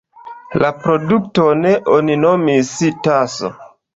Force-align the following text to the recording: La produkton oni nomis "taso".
La 0.61 0.71
produkton 0.85 1.67
oni 1.97 2.17
nomis 2.23 2.71
"taso". 3.09 3.55